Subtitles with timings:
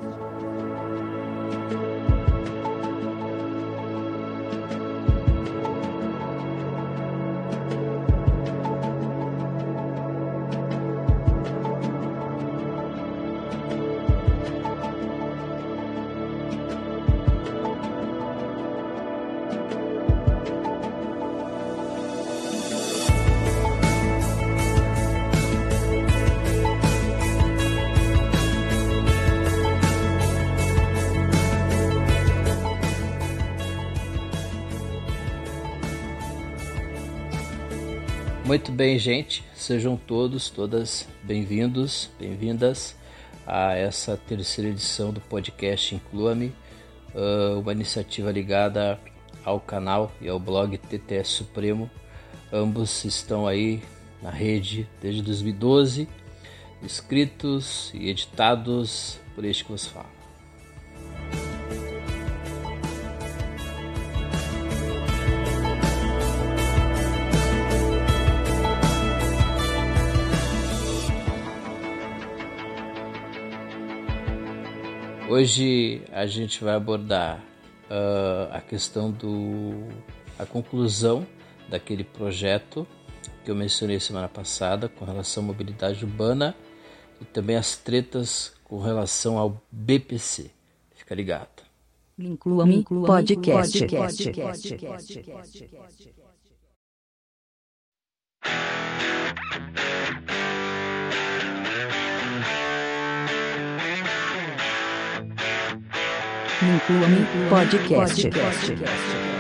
[38.75, 39.45] bem, gente.
[39.55, 42.97] Sejam todos, todas bem-vindos, bem-vindas
[43.47, 46.53] a essa terceira edição do podcast Inclua-me,
[47.15, 48.99] uh, uma iniciativa ligada
[49.45, 51.89] ao canal e ao blog TTS Supremo.
[52.53, 53.81] Ambos estão aí
[54.21, 56.09] na rede desde 2012,
[56.83, 60.14] escritos e editados por este que vos fala.
[75.35, 77.45] Hoje a gente vai abordar
[77.91, 79.89] uh, a questão do
[80.39, 81.27] a conclusão
[81.69, 82.87] daquele projeto
[83.45, 86.55] que eu mencionei semana passada com relação à mobilidade urbana
[87.21, 90.53] e também as tretas com relação ao BPC.
[90.95, 91.65] Fica ligado.
[92.17, 93.81] Inclua-me podcast.
[93.81, 94.31] podcast.
[94.31, 94.79] podcast.
[94.79, 96.15] podcast.
[106.65, 108.17] Inclua-me podcast.
[108.33, 109.34] podcast.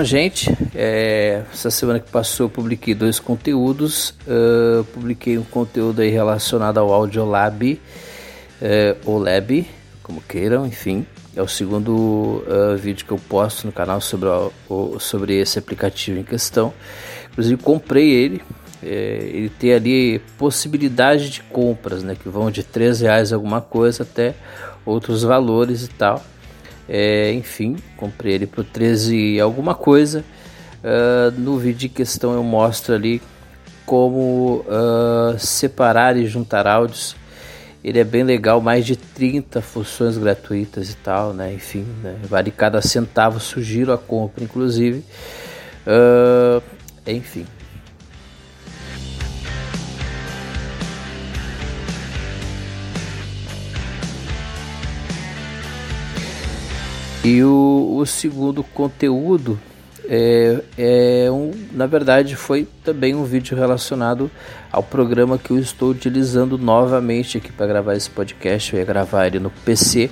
[0.00, 4.14] Bom, gente, é, essa semana que passou eu publiquei dois conteúdos.
[4.26, 7.78] Uh, publiquei um conteúdo aí relacionado ao Audiolab, uh,
[9.04, 9.68] ou Lab,
[10.02, 11.04] como queiram, enfim.
[11.36, 14.30] É o segundo uh, vídeo que eu posto no canal sobre,
[14.70, 16.72] o, sobre esse aplicativo em questão.
[17.32, 18.42] Inclusive comprei ele.
[18.82, 24.02] É, ele tem ali possibilidade de compras, né, que vão de 3 reais alguma coisa
[24.02, 24.34] até
[24.86, 26.24] outros valores e tal.
[26.92, 30.24] É, enfim, comprei ele por 13 alguma coisa.
[30.82, 33.22] Uh, no vídeo em questão eu mostro ali
[33.86, 37.14] como uh, separar e juntar áudios.
[37.84, 41.54] Ele é bem legal, mais de 30 funções gratuitas e tal, né?
[41.54, 42.16] Enfim, né?
[42.24, 45.04] vale cada centavo, sugiro a compra, inclusive.
[45.86, 46.60] Uh,
[47.06, 47.46] enfim,
[57.22, 59.58] E o, o segundo conteúdo
[60.08, 64.30] é, é, um, na verdade foi também um vídeo relacionado
[64.72, 68.72] ao programa que eu estou utilizando novamente aqui para gravar esse podcast.
[68.72, 70.10] Eu ia gravar ele no PC,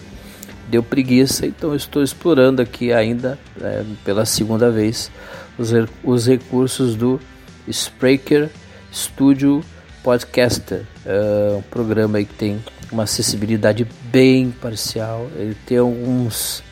[0.68, 5.10] deu preguiça, então estou explorando aqui ainda é, pela segunda vez
[5.58, 5.72] os,
[6.04, 7.18] os recursos do
[7.66, 8.50] Spreaker
[8.92, 9.64] Studio
[10.02, 15.28] Podcaster, é um programa que tem uma acessibilidade bem parcial.
[15.36, 16.62] Ele tem alguns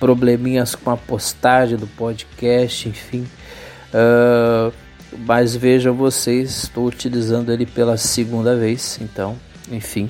[0.00, 3.28] probleminhas com a postagem do podcast, enfim.
[3.94, 4.72] Uh,
[5.26, 9.36] mas vejam vocês, estou utilizando ele pela segunda vez, então,
[9.70, 10.08] enfim,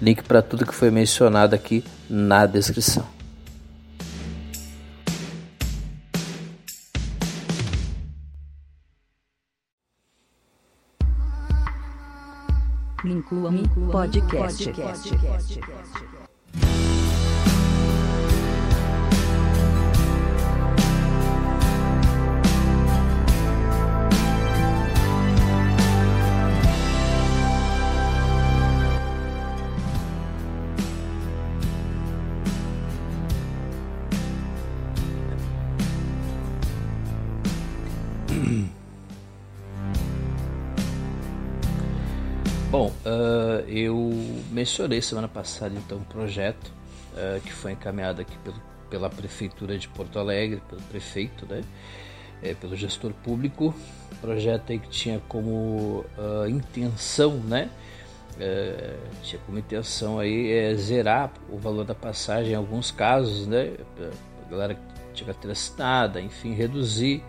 [0.00, 3.06] link para tudo que foi mencionado aqui na descrição.
[13.04, 13.62] Inclua-me
[13.92, 14.64] podcast.
[14.64, 15.10] podcast.
[44.66, 46.72] Mencionei semana passada então um projeto
[47.12, 48.60] uh, que foi encaminhado aqui pelo,
[48.90, 51.62] pela Prefeitura de Porto Alegre, pelo prefeito, né?
[52.42, 53.72] É, pelo gestor público,
[54.20, 57.70] projeto aí que tinha como uh, intenção, né,
[59.22, 63.72] tinha como intenção aí é, zerar o valor da passagem em alguns casos, né?
[64.44, 64.80] A galera que
[65.14, 67.24] tinha carteira assinada, enfim, reduzir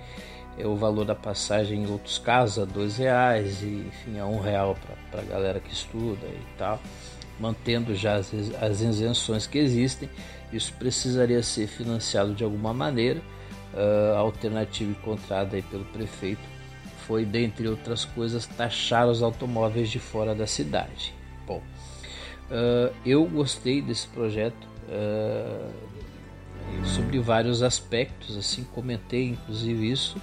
[0.57, 4.41] é, o valor da passagem em outros casos a dois reais e enfim a um
[4.41, 4.75] real
[5.09, 6.81] para a galera que estuda e tal,
[7.39, 8.31] mantendo já as,
[8.61, 10.09] as isenções que existem.
[10.51, 13.21] Isso precisaria ser financiado de alguma maneira.
[13.73, 16.41] Uh, a alternativa encontrada aí pelo prefeito
[17.05, 21.13] foi, dentre outras coisas, taxar os automóveis de fora da cidade.
[21.45, 21.61] Bom,
[22.49, 25.71] uh, eu gostei desse projeto uh,
[26.85, 30.19] sobre vários aspectos, assim, comentei inclusive isso.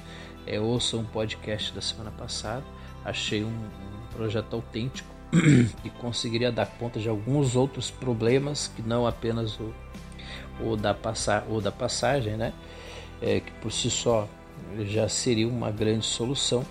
[0.46, 2.64] É, ouça um podcast da semana passada,
[3.02, 5.13] achei um, um projeto autêntico
[5.84, 9.74] e conseguiria dar conta de alguns outros problemas que não apenas o,
[10.60, 12.52] o, da, passa, o da passagem, né?
[13.20, 14.28] É, que por si só
[14.86, 16.64] já seria uma grande solução,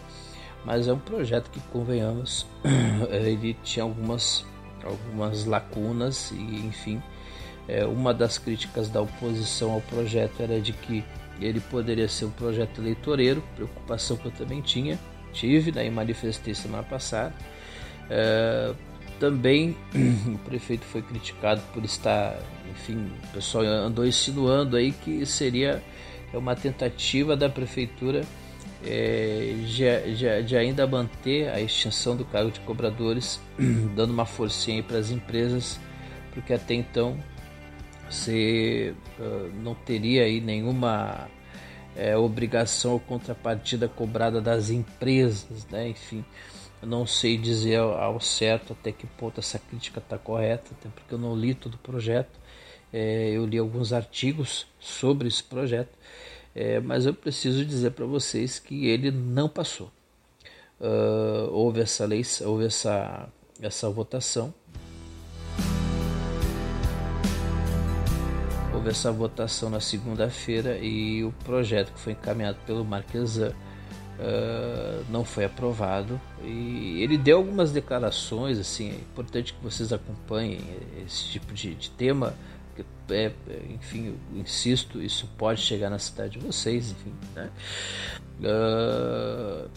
[0.66, 2.46] mas é um projeto que, convenhamos,
[3.10, 4.46] ele tinha algumas,
[4.84, 7.02] algumas lacunas e, enfim,
[7.68, 11.04] é, uma das críticas da oposição ao projeto era de que
[11.40, 15.00] ele poderia ser um projeto eleitoreiro, preocupação que eu também tinha,
[15.32, 17.34] tive, né, e manifestei semana passada.
[18.10, 18.74] É,
[19.20, 19.76] também
[20.28, 22.38] o prefeito foi criticado por estar,
[22.72, 25.82] enfim, o pessoal andou insinuando aí que seria
[26.34, 28.26] é uma tentativa da prefeitura
[28.86, 33.40] é, de, de, de, ainda manter a extinção do cargo de cobradores,
[33.96, 35.80] dando uma forcinha para as empresas,
[36.34, 37.18] porque até então
[38.10, 41.28] você uh, não teria aí nenhuma
[41.96, 45.90] é, obrigação ou contrapartida cobrada das empresas, né?
[45.90, 46.26] Enfim,
[46.84, 51.14] eu não sei dizer ao, certo até que ponto essa crítica está correta, até porque
[51.14, 52.38] eu não li todo o projeto.
[52.92, 55.98] É, eu li alguns artigos sobre esse projeto,
[56.54, 59.90] é, mas eu preciso dizer para vocês que ele não passou.
[60.80, 63.30] Uh, houve essa lei, houve essa,
[63.62, 64.54] essa votação.
[68.74, 73.54] Houve essa votação na segunda-feira e o projeto que foi encaminhado pelo Marquesan
[74.20, 76.20] uh, não foi aprovado.
[76.44, 80.60] E ele deu algumas declarações, assim, é importante que vocês acompanhem
[81.06, 82.34] esse tipo de, de tema
[83.10, 83.32] é,
[83.70, 87.50] enfim, insisto, isso pode chegar na cidade de vocês, enfim, né?
[88.40, 89.70] Uh,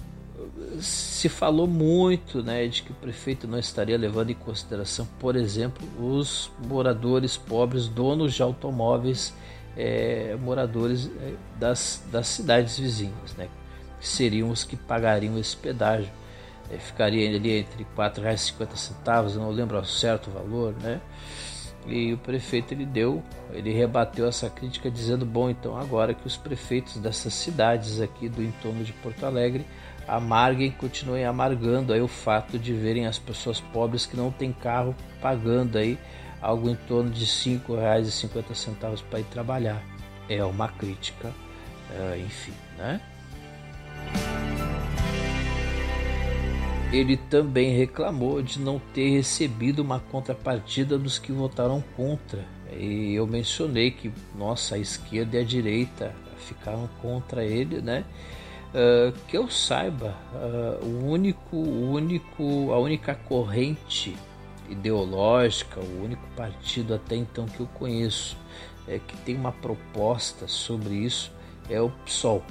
[0.80, 5.86] se falou muito né, de que o prefeito não estaria levando em consideração, por exemplo,
[5.98, 9.34] os moradores pobres, donos de automóveis,
[9.76, 13.65] é, moradores é, das, das cidades vizinhas, né, que
[14.00, 16.10] seriam os que pagariam esse pedágio.
[16.70, 21.00] É, ficaria ali entre R$ 4,50, não lembro ao certo o valor, né?
[21.86, 23.22] E o prefeito ele deu,
[23.52, 28.42] ele rebateu essa crítica dizendo: bom, então agora que os prefeitos dessas cidades aqui do
[28.42, 29.64] entorno de Porto Alegre
[30.06, 34.94] amarguem, continuem amargando aí o fato de verem as pessoas pobres que não têm carro
[35.20, 35.98] pagando aí
[36.40, 39.82] algo em torno de R$ 5,50 para ir trabalhar.
[40.28, 41.32] É uma crítica,
[41.92, 43.00] é, enfim, né?
[46.92, 52.44] Ele também reclamou de não ter recebido uma contrapartida dos que votaram contra.
[52.72, 58.04] E eu mencionei que, nossa, a esquerda e a direita ficaram contra ele, né?
[58.68, 64.14] Uh, que eu saiba, uh, o único, o único, a única corrente
[64.68, 68.36] ideológica, o único partido até então que eu conheço
[68.86, 71.32] é, que tem uma proposta sobre isso
[71.68, 72.42] é o PSOL,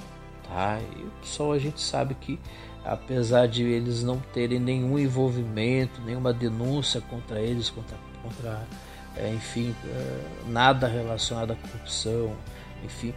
[0.47, 0.79] tá?
[0.97, 2.39] E o PSOL a gente sabe que
[2.85, 8.67] apesar de eles não terem nenhum envolvimento, nenhuma denúncia contra eles, contra, contra
[9.17, 12.35] é, enfim, é, nada relacionado à corrupção,
[12.83, 13.13] enfim,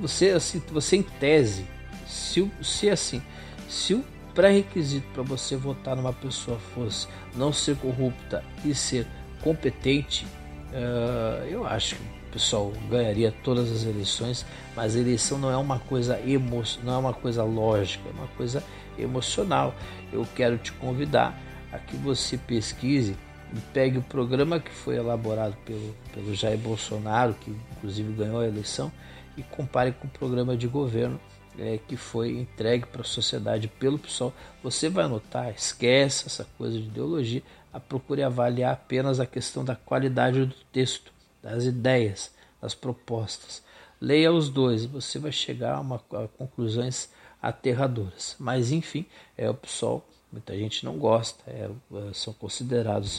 [0.00, 1.66] você assim, você em tese,
[2.06, 3.22] se, se assim,
[3.68, 4.04] se o
[4.34, 9.06] pré-requisito para você votar numa pessoa fosse não ser corrupta e ser
[9.42, 10.26] competente,
[10.72, 16.18] uh, eu acho que pessoal ganharia todas as eleições, mas eleição não é uma coisa
[16.26, 18.64] emo, não é uma coisa lógica, é uma coisa
[18.98, 19.74] emocional.
[20.12, 21.38] Eu quero te convidar
[21.70, 23.16] a que você pesquise
[23.54, 28.46] e pegue o programa que foi elaborado pelo, pelo Jair Bolsonaro, que inclusive ganhou a
[28.46, 28.90] eleição,
[29.36, 31.20] e compare com o programa de governo
[31.58, 34.32] é, que foi entregue para a sociedade pelo PSOL.
[34.62, 39.74] Você vai notar, esquece essa coisa de ideologia, a procure avaliar apenas a questão da
[39.74, 41.12] qualidade do texto
[41.42, 42.30] das ideias,
[42.60, 43.62] das propostas.
[44.00, 48.36] Leia os dois, você vai chegar a, uma, a conclusões aterradoras.
[48.38, 49.06] Mas enfim,
[49.36, 53.18] é o PSOL, muita gente não gosta, é, é, são considerados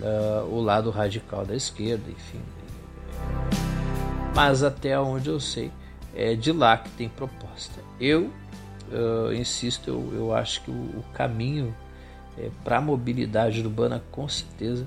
[0.00, 2.40] uh, o lado radical da esquerda, enfim.
[4.34, 5.70] Mas até onde eu sei,
[6.14, 7.80] é de lá que tem proposta.
[8.00, 8.30] Eu
[8.90, 11.74] uh, insisto, eu, eu acho que o, o caminho
[12.38, 14.86] é, para a mobilidade urbana, com certeza,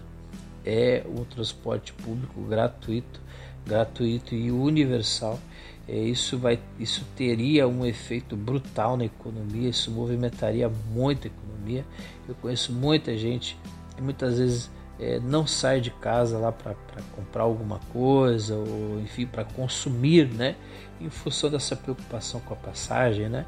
[0.66, 3.22] é o transporte público gratuito,
[3.66, 5.40] gratuito e universal.
[5.88, 11.86] É, isso, vai, isso teria um efeito brutal na economia, isso movimentaria muito a economia.
[12.28, 13.56] Eu conheço muita gente
[13.96, 16.74] que muitas vezes é, não sai de casa lá para
[17.16, 20.56] comprar alguma coisa ou enfim para consumir, né?
[21.00, 23.46] Em função dessa preocupação com a passagem, né?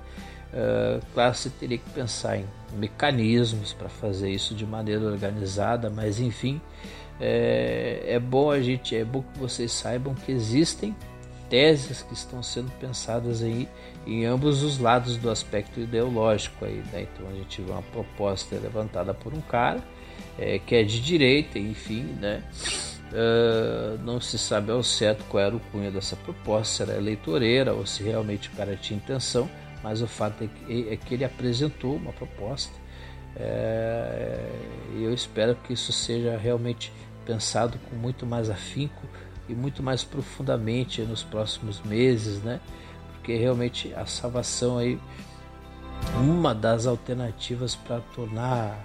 [0.48, 2.46] Uh, claro, você teria que pensar em
[2.78, 6.62] mecanismos para fazer isso de maneira organizada, mas enfim,
[7.20, 10.96] é, é bom a gente, é bom que vocês saibam que existem
[11.50, 13.68] teses que estão sendo pensadas aí
[14.06, 17.08] em ambos os lados do aspecto ideológico aí, né?
[17.14, 19.82] Então a gente vê uma proposta levantada por um cara
[20.38, 22.44] é, que é de direita, enfim, né?
[23.08, 27.74] Uh, não se sabe ao certo qual era o cunho dessa proposta, se era eleitoreira
[27.74, 29.50] ou se realmente o cara tinha intenção,
[29.82, 32.74] mas o fato é que, é que ele apresentou uma proposta
[33.40, 34.50] é,
[34.96, 36.92] e eu espero que isso seja realmente
[37.28, 39.06] pensado com muito mais afinco
[39.50, 42.62] e muito mais profundamente nos próximos meses, né?
[43.12, 44.98] Porque realmente a salvação aí
[46.18, 48.80] uma das alternativas para tornar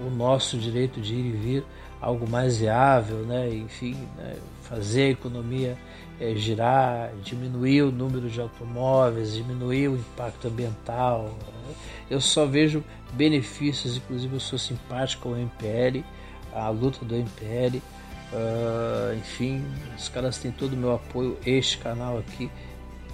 [0.00, 1.64] o nosso direito de ir e vir
[2.00, 3.50] algo mais viável, né?
[3.50, 4.36] Enfim, né?
[4.62, 5.76] fazer a economia
[6.20, 11.24] é, girar, diminuir o número de automóveis, diminuir o impacto ambiental.
[11.24, 11.74] Né?
[12.08, 12.82] Eu só vejo
[13.12, 16.04] benefícios, inclusive eu sou simpático ao MPL,
[16.52, 17.82] à luta do MPL.
[18.30, 19.64] Uh, enfim,
[19.96, 21.38] os caras têm todo o meu apoio.
[21.46, 22.50] Este canal aqui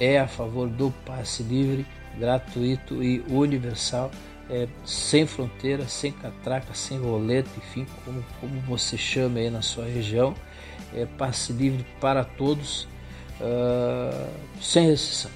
[0.00, 1.86] é a favor do passe livre,
[2.18, 4.10] gratuito e universal,
[4.50, 9.84] é, sem fronteira, sem catraca, sem roleta, enfim, como, como você chama aí na sua
[9.84, 10.34] região.
[10.94, 12.84] É passe livre para todos,
[13.40, 15.30] uh, sem restrição.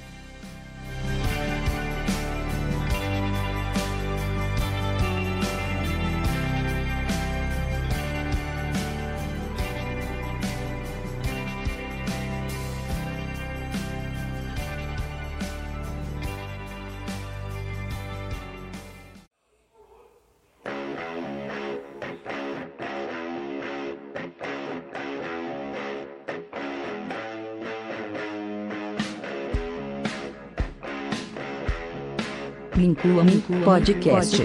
[32.78, 34.36] Vincula-me Podcast.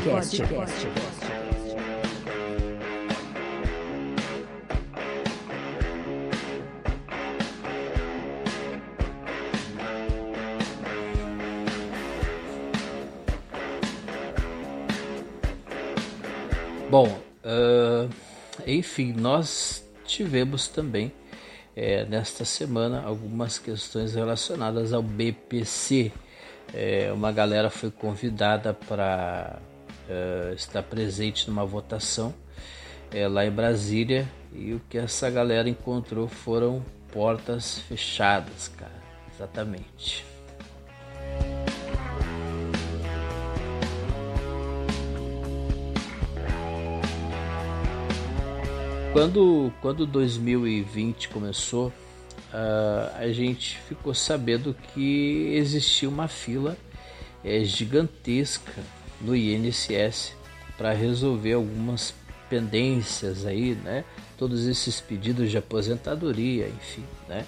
[16.90, 17.08] Bom,
[17.46, 18.10] uh,
[18.66, 21.14] enfim, nós tivemos também
[21.76, 26.12] é, nesta semana algumas questões relacionadas ao BPC,
[26.74, 29.60] é, uma galera foi convidada para
[30.10, 32.34] é, estar presente numa votação
[33.12, 39.04] é, lá em Brasília e o que essa galera encontrou foram portas fechadas, cara.
[39.34, 40.26] Exatamente.
[49.14, 51.94] Quando, quando 2020 começou,
[52.54, 56.78] uh, a gente ficou sabendo que existia uma fila
[57.44, 58.82] é, gigantesca
[59.20, 60.34] no INSS
[60.78, 62.14] para resolver algumas
[62.50, 64.06] pendências aí, né?
[64.38, 67.46] Todos esses pedidos de aposentadoria, enfim, né?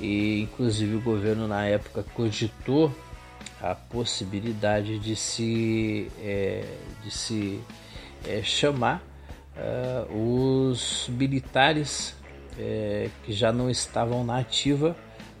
[0.00, 2.92] E inclusive o governo na época cogitou
[3.60, 6.64] a possibilidade de se, é,
[7.02, 7.60] de se
[8.26, 9.02] é, chamar
[9.56, 12.14] uh, os militares
[12.58, 14.96] é, que já não estavam na ativa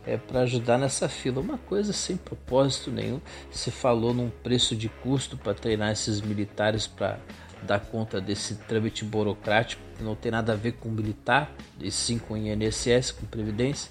[0.06, 1.40] é, para ajudar nessa fila.
[1.40, 3.20] Uma coisa sem propósito nenhum.
[3.50, 7.18] Se falou num preço de custo para treinar esses militares para
[7.62, 12.18] dar conta desse trâmite burocrático que não tem nada a ver com militar, e sim
[12.18, 13.90] com INSS, com Previdência.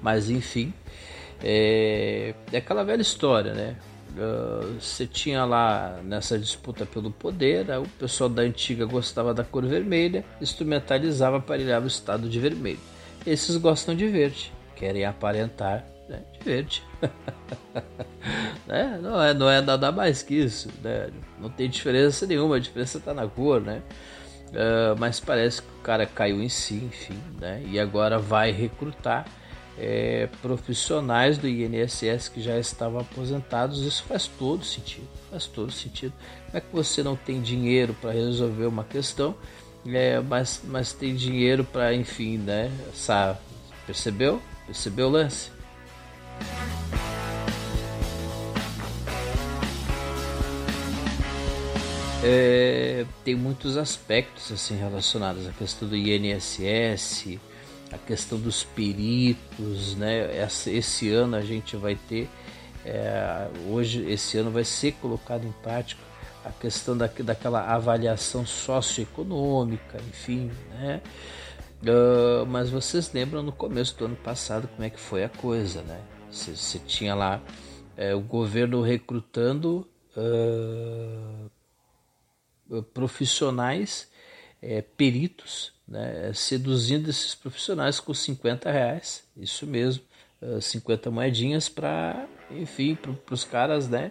[0.00, 0.72] Mas enfim,
[1.42, 3.76] é, é aquela velha história, né?
[4.16, 9.64] Uh, você tinha lá nessa disputa pelo poder, o pessoal da antiga gostava da cor
[9.64, 12.80] vermelha, instrumentalizava, aparelhava o estado de vermelho.
[13.24, 16.82] Esses gostam de verde, querem aparentar né, de verde.
[18.66, 18.98] né?
[19.00, 21.10] não, é, não é nada mais que isso, né?
[21.38, 23.82] não tem diferença nenhuma, a diferença está na cor, né?
[24.48, 27.62] Uh, mas parece que o cara caiu em si, enfim, né?
[27.64, 29.24] e agora vai recrutar
[29.80, 36.12] é, profissionais do INSS que já estavam aposentados, isso faz todo sentido, faz todo sentido.
[36.46, 39.34] Como é que você não tem dinheiro para resolver uma questão,
[39.86, 42.70] é, mas, mas tem dinheiro para, enfim, né?
[42.94, 43.38] Sabe?
[43.86, 44.40] Percebeu?
[44.66, 45.50] Percebeu o lance?
[52.22, 57.38] é, tem muitos aspectos assim relacionados à questão do INSS,
[57.92, 60.30] a questão dos peritos, né?
[60.66, 62.28] Esse, ano a gente vai ter,
[62.84, 66.10] é, hoje esse ano vai ser colocado em prática
[66.44, 71.02] a questão da, daquela avaliação socioeconômica, enfim, né?
[71.82, 75.80] Uh, mas vocês lembram no começo do ano passado como é que foi a coisa,
[75.82, 76.00] né?
[76.30, 77.40] Você tinha lá
[77.96, 81.50] é, o governo recrutando uh,
[82.92, 84.09] profissionais,
[84.62, 90.04] é, peritos, né, seduzindo esses profissionais com 50 reais, isso mesmo,
[90.60, 94.10] 50 moedinhas para, enfim, para os caras né,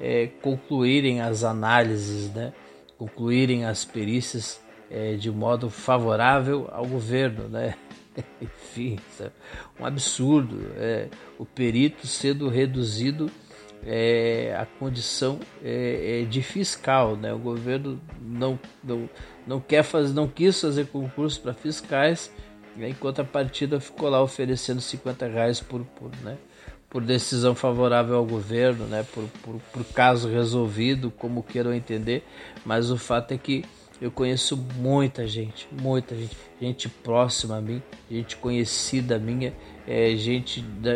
[0.00, 2.52] é, concluírem as análises, né,
[2.96, 7.48] concluírem as perícias é, de modo favorável ao governo.
[7.48, 7.76] Né?
[8.42, 9.30] enfim, é
[9.80, 10.72] um absurdo.
[10.76, 13.30] É, o perito sendo reduzido
[13.84, 17.32] é, a condição é, é, de fiscal, né?
[17.32, 19.08] O governo não, não,
[19.48, 22.30] não quer fazer, não quis fazer concurso para fiscais,
[22.76, 22.90] né?
[22.90, 26.36] enquanto a partida ficou lá oferecendo 50 reais por, por, né?
[26.90, 29.06] por decisão favorável ao governo, né?
[29.14, 32.22] Por, por, por caso resolvido, como queiram entender,
[32.64, 33.64] mas o fato é que
[34.00, 39.54] eu conheço muita gente, muita gente, gente próxima a mim, gente conhecida minha,
[39.86, 40.92] é, gente da,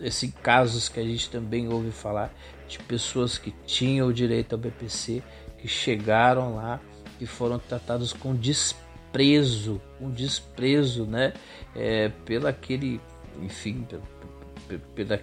[0.00, 2.34] esse casos que a gente também ouve falar
[2.66, 5.22] de pessoas que tinham o direito ao BPC,
[5.58, 6.80] que chegaram lá
[7.22, 11.32] e foram tratados com desprezo, um desprezo, né,
[11.74, 13.00] é, pela aquele,
[13.40, 13.86] enfim,
[14.94, 15.22] pela,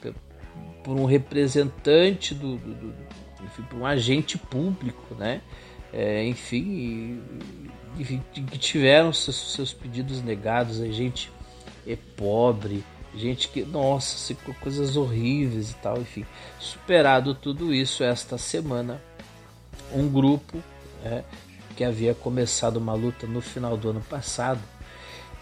[0.00, 0.14] pela,
[0.84, 2.94] por um representante do, do, do
[3.42, 5.40] enfim, por um agente público, né,
[5.90, 7.22] é, enfim,
[7.98, 11.32] enfim, que tiveram seus, seus pedidos negados, a gente
[11.86, 16.26] é pobre, gente que, nossa, coisas horríveis e tal, enfim.
[16.58, 19.02] Superado tudo isso, esta semana,
[19.94, 20.62] um grupo
[21.04, 21.22] é,
[21.76, 24.60] que havia começado uma luta no final do ano passado,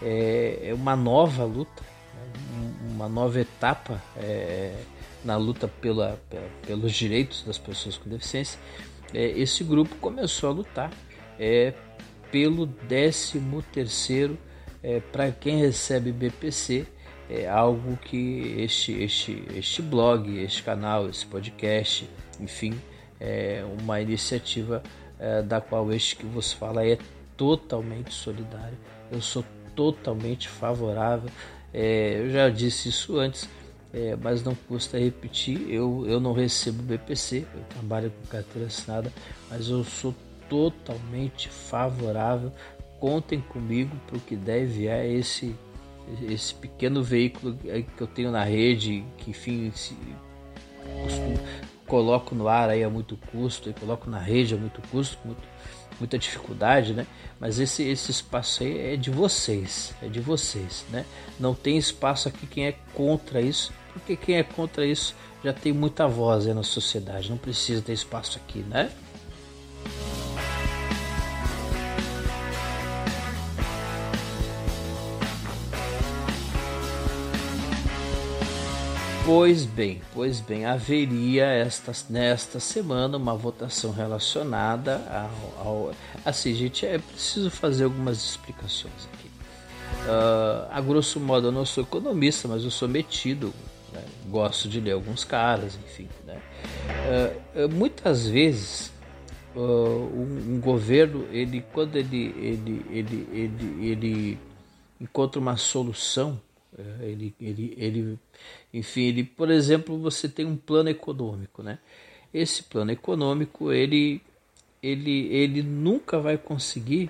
[0.01, 4.75] é, é uma nova luta, né, uma nova etapa é,
[5.23, 6.19] na luta pela,
[6.65, 8.59] pelos direitos das pessoas com deficiência.
[9.13, 10.91] É, esse grupo começou a lutar
[11.39, 11.73] é,
[12.31, 13.41] pelo 13
[13.71, 14.37] terceiro
[14.83, 16.85] é, para quem recebe BPC
[17.29, 22.79] é algo que este, este, este blog, este canal, esse podcast, enfim,
[23.19, 24.81] é uma iniciativa
[25.19, 26.97] é, da qual este que você fala é
[27.35, 28.77] totalmente solidário.
[29.11, 29.43] Eu sou
[29.75, 31.29] totalmente favorável.
[31.73, 33.47] É, eu já disse isso antes,
[33.93, 35.69] é, mas não custa repetir.
[35.69, 39.11] Eu, eu não recebo BPC, eu trabalho com carteira assinada,
[39.49, 40.13] mas eu sou
[40.49, 42.51] totalmente favorável.
[42.99, 45.55] Contem comigo para o que deve é esse
[46.29, 49.93] esse pequeno veículo que eu tenho na rede, que enfim se,
[51.87, 55.41] coloco no ar aí a muito custo, e coloco na rede a muito custo, muito,
[55.99, 57.07] muita dificuldade, né?
[57.39, 61.05] Mas esse, esse espaço aí é de vocês, é de vocês, né?
[61.39, 65.71] Não tem espaço aqui quem é contra isso, porque quem é contra isso já tem
[65.71, 68.91] muita voz aí na sociedade, não precisa ter espaço aqui, né?
[79.27, 85.01] Pois bem, pois bem, haveria esta, nesta semana uma votação relacionada
[85.59, 85.91] ao, ao
[86.23, 89.27] assim, gente, é preciso fazer algumas explicações aqui.
[90.07, 93.53] Uh, a grosso modo, eu não sou economista, mas eu sou metido,
[93.91, 94.01] né?
[94.29, 96.07] gosto de ler alguns caras, enfim.
[96.25, 96.41] Né?
[97.53, 98.93] Uh, muitas vezes
[99.53, 104.39] uh, um, um, governo, ele quando ele, ele, ele, ele, ele
[105.01, 106.39] encontra uma solução
[107.01, 108.19] ele, ele, ele,
[108.73, 111.79] enfim, ele, por exemplo, você tem um plano econômico, né?
[112.33, 114.21] Esse plano econômico, ele,
[114.81, 117.09] ele, ele nunca vai conseguir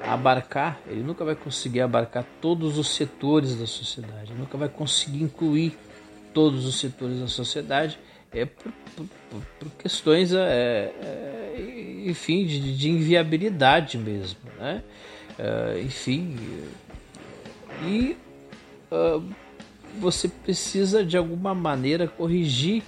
[0.00, 5.76] abarcar, ele nunca vai conseguir abarcar todos os setores da sociedade, nunca vai conseguir incluir
[6.32, 7.98] todos os setores da sociedade,
[8.32, 9.06] é por, por,
[9.58, 14.82] por questões, é, é, enfim, de, de, inviabilidade mesmo, né?
[15.38, 16.36] É, enfim,
[17.82, 18.16] e
[18.90, 19.22] uh,
[19.98, 22.82] você precisa de alguma maneira corrigir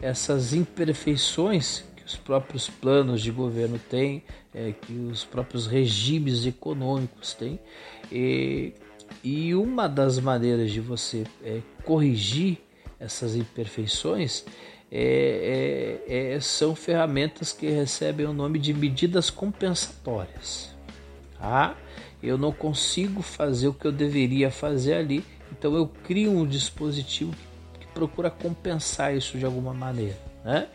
[0.00, 4.22] essas imperfeições que os próprios planos de governo têm,
[4.54, 7.58] é, que os próprios regimes econômicos têm.
[8.10, 8.72] E,
[9.22, 12.58] e uma das maneiras de você é, corrigir
[12.98, 14.44] essas imperfeições
[14.90, 20.74] é, é, é, são ferramentas que recebem o nome de medidas compensatórias.
[21.38, 21.76] Tá?
[22.26, 27.34] Eu não consigo fazer o que eu deveria fazer ali, então eu crio um dispositivo
[27.74, 30.18] que, que procura compensar isso de alguma maneira.
[30.44, 30.68] Né?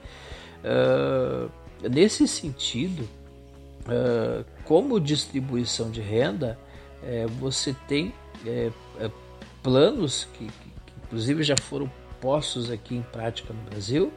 [0.64, 3.08] Uh, nesse sentido,
[3.82, 6.58] uh, como distribuição de renda,
[7.02, 8.14] uh, você tem
[8.46, 9.12] uh,
[9.64, 14.14] planos que, que, que, inclusive já foram postos aqui em prática no Brasil,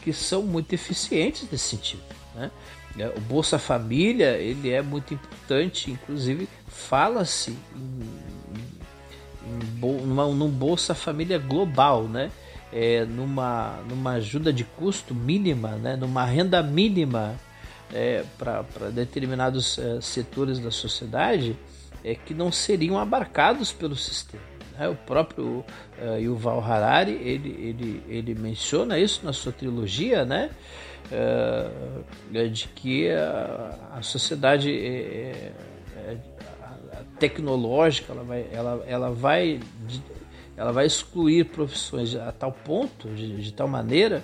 [0.00, 2.02] que são muito eficientes nesse sentido.
[2.34, 2.50] Né?
[3.16, 8.08] O Bolsa Família ele é muito importante, inclusive fala-se em,
[9.80, 12.30] num Bolsa Família global, né?
[12.72, 17.34] é, numa, numa ajuda de custo mínima, né, numa renda mínima
[17.92, 21.56] é, para determinados é, setores da sociedade
[22.02, 24.42] é, que não seriam abarcados pelo sistema.
[24.78, 24.88] Né?
[24.88, 25.62] O próprio
[26.00, 30.50] é, Yuval Harari ele, ele, ele menciona isso na sua trilogia, né?
[31.14, 35.52] É, de que a, a sociedade é,
[35.96, 36.16] é,
[37.18, 39.60] tecnológica ela vai, ela, ela vai
[40.56, 44.22] ela vai excluir profissões a tal ponto, de, de tal maneira,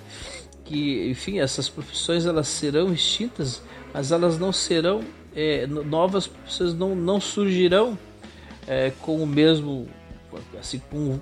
[0.63, 3.61] que, enfim, essas profissões elas serão extintas,
[3.93, 5.01] mas elas não serão,
[5.35, 7.97] é, novas profissões não, não surgirão
[8.67, 9.87] é, com o mesmo,
[10.59, 11.19] assim, com,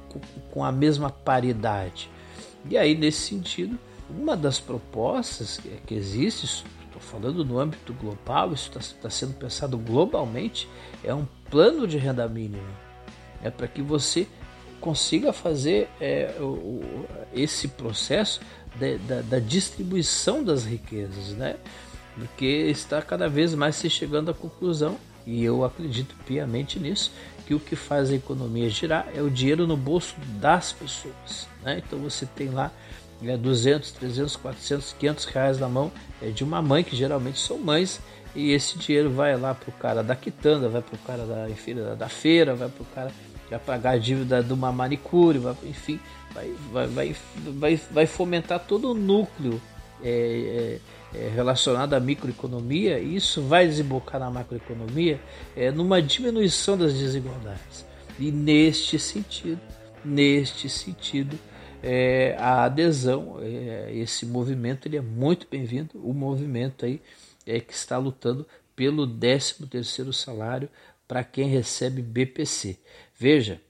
[0.51, 2.09] com a mesma paridade.
[2.69, 8.53] E aí, nesse sentido, uma das propostas que, que existe, estou falando no âmbito global,
[8.53, 10.67] isso está tá sendo pensado globalmente,
[11.03, 12.87] é um plano de renda mínima.
[13.43, 14.27] É para que você
[14.79, 16.81] consiga fazer é, o,
[17.33, 18.39] esse processo
[18.75, 21.55] de, da, da, distribuição das riquezas, né?
[22.15, 27.11] Porque está cada vez mais se chegando à conclusão, e eu acredito piamente nisso,
[27.45, 31.47] que o que faz a economia girar é o dinheiro no bolso das pessoas.
[31.63, 31.81] Né?
[31.85, 32.71] Então você tem lá
[33.23, 37.57] é, 200, 300, 400, 500 reais na mão é, de uma mãe, que geralmente são
[37.57, 37.99] mães,
[38.35, 41.49] e esse dinheiro vai lá para o cara da quitanda, vai para o cara da,
[41.49, 43.11] enfim, da, da feira, vai para o cara
[43.49, 45.99] vai pagar a dívida de uma manicure, vai, enfim,
[46.33, 49.61] vai, vai, vai, vai, vai fomentar todo o núcleo
[50.03, 50.79] é,
[51.13, 55.19] é, é, relacionado à microeconomia e isso vai desembocar na macroeconomia
[55.55, 57.85] é, numa diminuição das desigualdades.
[58.19, 59.59] E neste sentido,
[60.03, 61.37] neste sentido,
[61.83, 67.01] é, a adesão, é, esse movimento ele é muito bem-vindo, o movimento aí
[67.45, 70.69] é que está lutando pelo 13 terceiro salário
[71.07, 72.77] para quem recebe BPC.
[73.17, 73.61] Veja,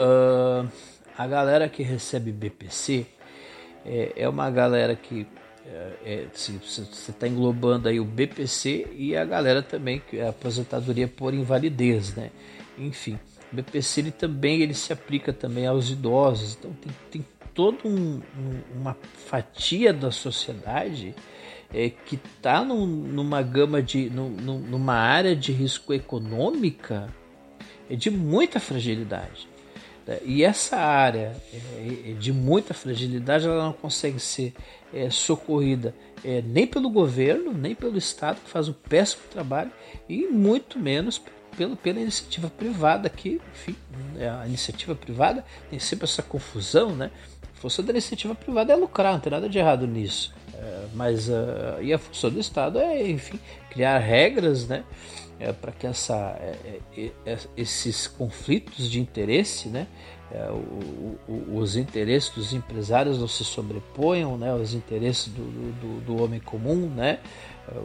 [0.00, 0.68] uh,
[1.16, 3.06] a galera que recebe BPC
[3.84, 5.26] é, é uma galera que
[5.64, 11.08] é, é você está englobando aí o BPC e a galera também que é aposentadoria
[11.08, 12.30] por invalidez, né?
[12.78, 13.18] Enfim,
[13.52, 18.20] o BPC ele também ele se aplica também aos idosos, então tem, tem toda um,
[18.20, 18.96] um, uma
[19.28, 21.14] fatia da sociedade
[21.72, 27.08] é, que está num, numa gama de num, numa área de risco econômica
[27.88, 29.48] é de muita fragilidade.
[30.06, 30.18] Né?
[30.24, 34.54] E essa área é, é de muita fragilidade ela não consegue ser
[34.92, 39.70] é, socorrida é, nem pelo governo, nem pelo Estado, que faz um péssimo trabalho,
[40.08, 41.18] e muito menos
[41.56, 43.76] pelo, pela iniciativa privada, que, enfim,
[44.18, 47.10] é, a iniciativa privada tem sempre essa confusão, né?
[47.56, 50.34] A função da iniciativa privada é lucrar, não tem nada de errado nisso.
[50.54, 53.38] É, mas uh, e a função do Estado é, enfim,
[53.70, 54.84] criar regras, né?
[55.38, 59.86] é, para que essa, é, é, é, esses conflitos de interesse, né,
[60.50, 66.22] o, o, os interesses dos empresários não se sobreponham né, aos interesses do, do, do,
[66.22, 67.20] homem comum, né,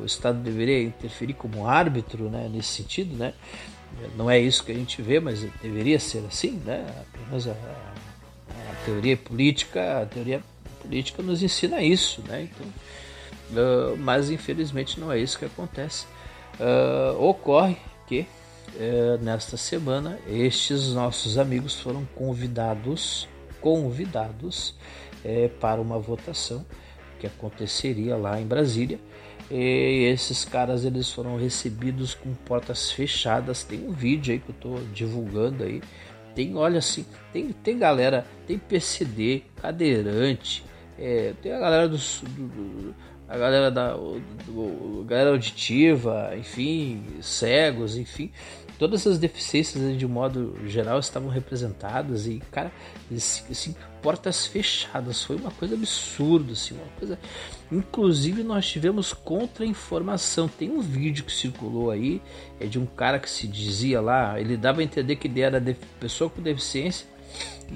[0.01, 3.33] o Estado deveria interferir como árbitro né, nesse sentido, né,
[4.15, 8.75] não é isso que a gente vê, mas deveria ser assim, né, apenas a, a,
[8.85, 10.41] teoria política, a teoria
[10.81, 12.67] política nos ensina isso, né, então,
[13.51, 16.05] uh, mas infelizmente não é isso que acontece.
[16.59, 18.25] Uh, ocorre que
[18.75, 23.27] uh, nesta semana estes nossos amigos foram convidados,
[23.59, 24.75] convidados
[25.23, 26.65] uh, para uma votação
[27.19, 28.99] que aconteceria lá em Brasília.
[29.49, 33.63] E esses caras eles foram recebidos com portas fechadas.
[33.63, 35.81] Tem um vídeo aí que eu estou divulgando aí.
[36.35, 40.63] Tem, olha assim, tem, tem galera, tem PCD, cadeirante,
[40.97, 42.95] é, tem a galera do, do, do
[43.31, 48.29] a galera da do, galera auditiva, enfim, cegos, enfim,
[48.81, 52.71] todas essas deficiências de modo geral estavam representadas e cara,
[53.13, 57.19] assim, portas fechadas, foi uma coisa absurda, assim, uma coisa.
[57.71, 60.47] Inclusive nós tivemos contra-informação.
[60.47, 62.19] Tem um vídeo que circulou aí
[62.59, 65.63] é de um cara que se dizia lá, ele dava a entender que ele era
[65.99, 67.05] pessoa com deficiência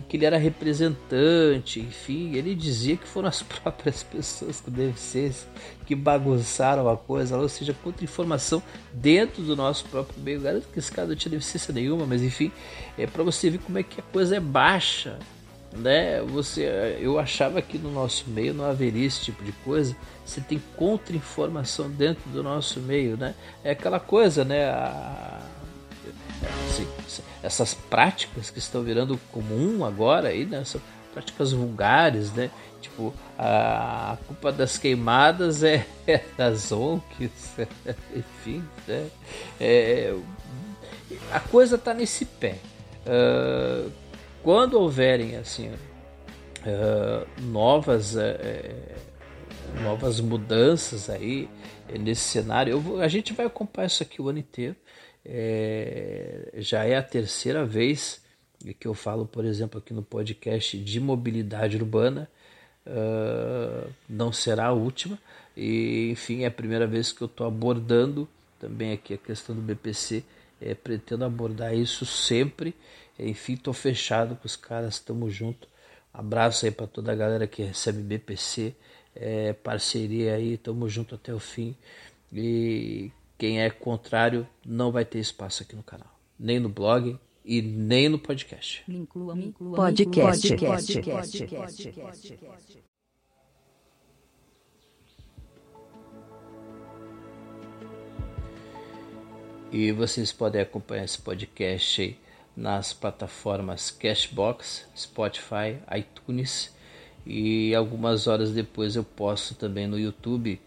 [0.09, 5.47] que ele era representante, enfim, ele dizia que foram as próprias pessoas com deficiência
[5.85, 8.61] que bagunçaram a coisa, ou seja, contra-informação
[8.93, 10.41] dentro do nosso próprio meio.
[10.41, 12.51] Garanto que esse cara não tinha deficiência nenhuma, mas enfim,
[12.97, 15.17] é para você ver como é que a coisa é baixa
[15.77, 16.21] né?
[16.21, 19.95] Você, eu achava que no nosso meio não haveria esse tipo de coisa.
[20.25, 23.35] Você tem contra-informação dentro do nosso meio, né?
[23.63, 24.65] É aquela coisa, né?
[24.65, 25.41] A,
[27.43, 30.63] essas práticas que estão virando comum agora aí, né?
[30.63, 30.81] São
[31.13, 32.49] práticas vulgares, né?
[32.81, 37.55] Tipo, a culpa das queimadas é, é das ONGs,
[38.15, 39.08] enfim, né?
[39.60, 40.15] É,
[41.31, 42.58] a coisa está nesse pé.
[43.05, 43.91] Uh,
[44.43, 48.19] quando houverem assim uh, novas uh,
[49.81, 51.47] novas mudanças aí
[51.99, 54.75] nesse cenário, eu, a gente vai acompanhar isso aqui o ano inteiro.
[55.25, 58.23] É, já é a terceira vez
[58.79, 62.29] que eu falo, por exemplo, aqui no podcast de mobilidade urbana.
[62.85, 65.19] Uh, não será a última.
[65.57, 68.27] E, enfim, é a primeira vez que eu estou abordando
[68.59, 70.23] também aqui a questão do BPC.
[70.61, 72.73] É, pretendo abordar isso sempre.
[73.19, 75.67] Enfim, estou fechado com os caras, estamos junto.
[76.13, 78.73] Abraço aí para toda a galera que recebe BPC.
[79.15, 81.75] É, parceria aí, estamos junto até o fim.
[82.31, 87.62] E quem é contrário não vai ter espaço aqui no canal, nem no blog e
[87.62, 88.84] nem no podcast.
[88.88, 90.48] Inclua, inclua, podcast.
[90.50, 91.02] podcast.
[91.02, 91.91] podcast.
[91.91, 92.84] podcast.
[99.71, 102.17] E vocês podem acompanhar esse podcast
[102.56, 106.74] nas plataformas Cashbox, Spotify, iTunes
[107.26, 110.62] e algumas horas depois eu posto também no YouTube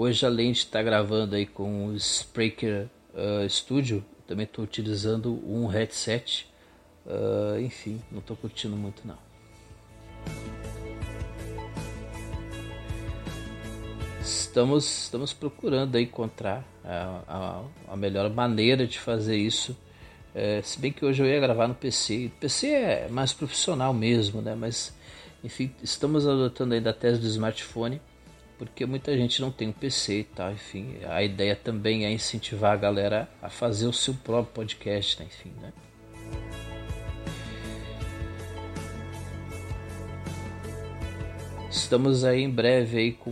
[0.00, 5.66] Hoje, além de estar gravando aí com o Spreaker uh, Studio, também estou utilizando um
[5.66, 6.46] headset.
[7.04, 9.18] Uh, enfim, não estou curtindo muito não.
[14.20, 19.76] Estamos, estamos procurando aí encontrar a, a, a melhor maneira de fazer isso.
[20.32, 22.26] É, se bem que hoje eu ia gravar no PC.
[22.26, 24.54] O PC é mais profissional mesmo, né?
[24.54, 24.96] Mas
[25.42, 28.00] enfim, estamos adotando ainda a tese do smartphone
[28.58, 30.96] porque muita gente não tem um PC e tal, enfim.
[31.06, 35.26] A ideia também é incentivar a galera a fazer o seu próprio podcast, né?
[35.26, 35.72] enfim, né?
[41.70, 43.30] Estamos aí em breve aí com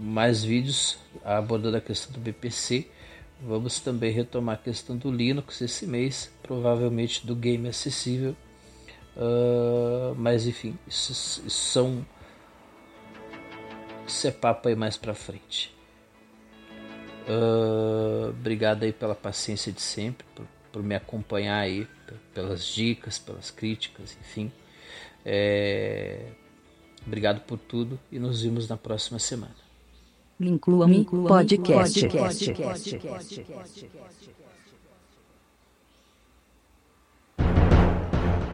[0.00, 2.88] mais vídeos abordando a questão do BPC.
[3.40, 8.34] Vamos também retomar a questão do Linux esse mês, provavelmente do game acessível.
[9.16, 12.04] Uh, mas enfim, isso, isso são
[14.08, 15.74] isso é papo aí mais pra frente.
[17.28, 21.86] Uh, obrigado aí pela paciência de sempre, por, por, me acompanhar aí,
[22.32, 24.50] pelas dicas, pelas críticas, enfim.
[25.24, 26.30] É,
[27.06, 29.54] obrigado por tudo e nos vemos na próxima semana.
[30.40, 32.00] Inclua-me podcast.
[32.00, 32.54] podcast.
[32.54, 32.98] podcast.
[32.98, 34.47] podcast.